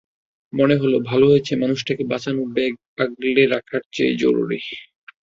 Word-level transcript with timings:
মনে 0.53 0.75
হলো, 0.75 0.97
ভালো 1.09 1.25
হয়েছে, 1.31 1.53
মানুষটাকে 1.55 2.03
বাঁচানো 2.11 2.41
ব্যাগ 2.55 2.73
আগলে 2.97 3.43
রাখার 3.47 3.81
চেয়ে 3.93 4.13
জরুরি। 4.15 4.59